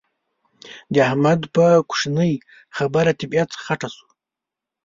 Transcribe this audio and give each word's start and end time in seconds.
د 0.93 0.95
احمد 1.07 1.39
په 1.55 1.65
کوشنۍ 1.89 2.33
خبره 2.77 3.11
طبيعت 3.21 3.49
خټه 3.63 3.89
شو. 3.95 4.07